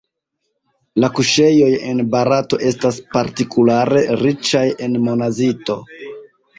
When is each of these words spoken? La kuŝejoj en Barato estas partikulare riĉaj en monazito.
La 1.03 1.09
kuŝejoj 1.19 1.67
en 1.91 2.01
Barato 2.17 2.61
estas 2.71 2.99
partikulare 3.13 4.05
riĉaj 4.27 4.67
en 4.89 5.01
monazito. 5.09 5.83